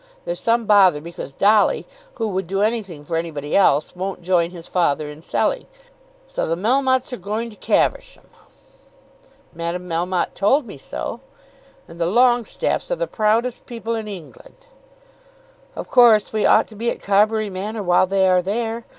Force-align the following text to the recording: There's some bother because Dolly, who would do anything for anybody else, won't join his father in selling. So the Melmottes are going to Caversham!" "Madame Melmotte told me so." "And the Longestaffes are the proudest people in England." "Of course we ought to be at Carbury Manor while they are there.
There's 0.25 0.39
some 0.39 0.65
bother 0.65 0.99
because 0.99 1.31
Dolly, 1.35 1.85
who 2.15 2.29
would 2.29 2.47
do 2.47 2.63
anything 2.63 3.05
for 3.05 3.17
anybody 3.17 3.55
else, 3.55 3.95
won't 3.95 4.23
join 4.23 4.49
his 4.49 4.65
father 4.65 5.11
in 5.11 5.21
selling. 5.21 5.67
So 6.25 6.47
the 6.47 6.55
Melmottes 6.57 7.13
are 7.13 7.17
going 7.17 7.51
to 7.51 7.55
Caversham!" 7.55 8.25
"Madame 9.53 9.87
Melmotte 9.87 10.33
told 10.33 10.65
me 10.65 10.79
so." 10.79 11.19
"And 11.87 12.01
the 12.01 12.07
Longestaffes 12.07 12.89
are 12.89 12.95
the 12.95 13.05
proudest 13.05 13.67
people 13.67 13.93
in 13.93 14.07
England." 14.07 14.55
"Of 15.75 15.87
course 15.87 16.33
we 16.33 16.47
ought 16.47 16.65
to 16.69 16.75
be 16.75 16.89
at 16.89 17.03
Carbury 17.03 17.51
Manor 17.51 17.83
while 17.83 18.07
they 18.07 18.27
are 18.27 18.41
there. 18.41 18.85